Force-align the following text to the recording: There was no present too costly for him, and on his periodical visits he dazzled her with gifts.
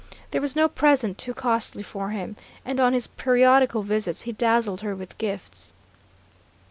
There 0.31 0.41
was 0.41 0.55
no 0.55 0.67
present 0.67 1.19
too 1.19 1.35
costly 1.35 1.83
for 1.83 2.09
him, 2.09 2.35
and 2.65 2.79
on 2.79 2.93
his 2.93 3.05
periodical 3.05 3.83
visits 3.83 4.23
he 4.23 4.31
dazzled 4.31 4.81
her 4.81 4.95
with 4.95 5.15
gifts. 5.19 5.73